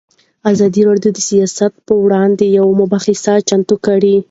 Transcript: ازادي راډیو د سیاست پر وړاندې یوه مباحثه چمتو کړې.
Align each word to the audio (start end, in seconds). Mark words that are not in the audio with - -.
ازادي 0.51 0.81
راډیو 0.89 1.11
د 1.15 1.19
سیاست 1.29 1.73
پر 1.85 1.95
وړاندې 2.03 2.45
یوه 2.57 2.73
مباحثه 2.81 3.33
چمتو 3.49 3.75
کړې. 3.85 4.15